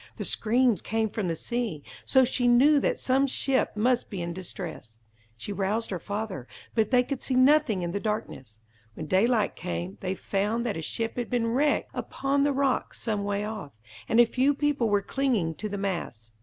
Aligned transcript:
The 0.15 0.25
screams 0.25 0.81
came 0.81 1.11
from 1.11 1.27
the 1.27 1.35
sea, 1.35 1.83
so 2.05 2.25
she 2.25 2.47
knew 2.47 2.79
that 2.79 2.99
some 2.99 3.27
ship 3.27 3.75
must 3.77 4.09
be 4.09 4.19
in 4.19 4.33
distress. 4.33 4.97
She 5.37 5.53
roused 5.53 5.91
her 5.91 5.99
father, 5.99 6.47
but 6.73 6.89
they 6.89 7.03
could 7.03 7.21
see 7.21 7.35
nothing 7.35 7.83
in 7.83 7.91
the 7.91 7.99
darkness. 7.99 8.57
When 8.95 9.05
daylight 9.05 9.55
came, 9.55 9.99
they 10.01 10.15
found 10.15 10.65
that 10.65 10.75
a 10.75 10.81
ship 10.81 11.17
had 11.17 11.29
been 11.29 11.45
wrecked 11.45 11.91
upon 11.93 12.43
the 12.43 12.51
rocks 12.51 12.99
some 12.99 13.23
way 13.23 13.45
off, 13.45 13.73
and 14.09 14.19
a 14.19 14.25
few 14.25 14.55
people 14.55 14.89
were 14.89 15.03
clinging 15.03 15.53
to 15.53 15.69
the 15.69 15.77
masts. 15.77 16.31